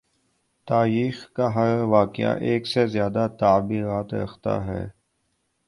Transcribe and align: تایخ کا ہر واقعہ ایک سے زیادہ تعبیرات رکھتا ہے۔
تایخ 0.67 1.33
کا 1.33 1.55
ہر 1.55 1.81
واقعہ 1.83 2.35
ایک 2.41 2.67
سے 2.67 2.87
زیادہ 2.87 3.27
تعبیرات 3.39 4.13
رکھتا 4.13 4.65
ہے۔ 4.65 4.87